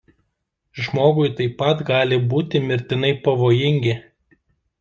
Žmogui 0.85 1.29
taip 1.41 1.53
pat 1.59 1.85
gali 1.91 2.21
būti 2.33 2.65
mirtinai 2.71 3.15
pavojingi. 3.29 3.95